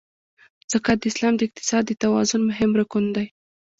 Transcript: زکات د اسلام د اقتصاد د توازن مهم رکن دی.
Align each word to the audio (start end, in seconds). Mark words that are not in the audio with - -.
زکات 0.71 0.97
د 1.01 1.03
اسلام 1.11 1.33
د 1.37 1.41
اقتصاد 1.47 1.83
د 1.87 1.91
توازن 2.03 2.41
مهم 2.49 2.71
رکن 2.79 3.03
دی. 3.15 3.25